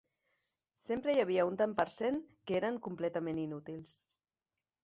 Sempre 0.83 1.13
n'hi 1.15 1.21
havia 1.25 1.45
un 1.51 1.59
tant 1.59 1.77
per 1.81 1.87
cent 1.97 2.19
que 2.49 2.57
eren 2.61 2.81
completament 2.89 3.43
inútils. 3.47 3.93